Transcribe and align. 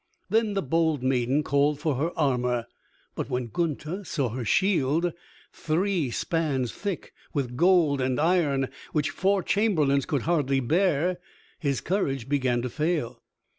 Then 0.31 0.55
the 0.55 0.63
bold 0.63 1.03
maiden 1.03 1.43
called 1.43 1.79
for 1.79 1.93
her 1.97 2.11
armor, 2.17 2.65
but 3.13 3.29
when 3.29 3.49
Gunther 3.53 4.03
saw 4.03 4.29
her 4.29 4.43
shield, 4.43 5.13
"three 5.53 6.09
spans 6.09 6.71
thick 6.71 7.13
with 7.35 7.55
gold 7.55 8.01
and 8.01 8.19
iron, 8.19 8.69
which 8.93 9.11
four 9.11 9.43
chamberlains 9.43 10.07
could 10.07 10.23
hardly 10.23 10.59
bear," 10.59 11.19
his 11.59 11.81
courage 11.81 12.27
began 12.27 12.63
to 12.63 12.69
fail. 12.71 13.21